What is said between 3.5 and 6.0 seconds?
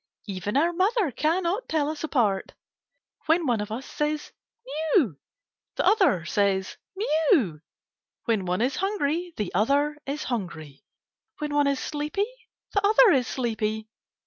of us says "Mew!" the